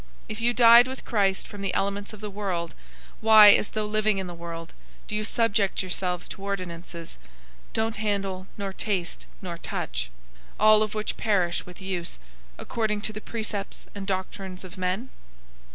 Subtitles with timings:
[0.03, 2.73] 002:020 If you died with Christ from the elements of the world,
[3.19, 4.73] why, as though living in the world,
[5.07, 7.27] do you subject yourselves to ordinances, 002:021
[7.73, 10.09] "Don't handle, nor taste, nor touch"
[10.55, 12.17] 002:022 (all of which perish with use),
[12.57, 15.11] according to the precepts and doctrines of men?